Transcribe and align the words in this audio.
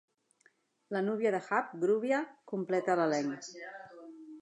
La 0.95 1.03
núvia 1.09 1.33
de 1.35 1.43
Hap, 1.49 1.77
Groovia, 1.85 2.25
completa 2.55 2.99
l'elenc. 3.01 3.55